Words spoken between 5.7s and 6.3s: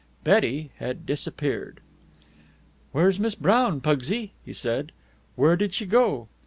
she go?"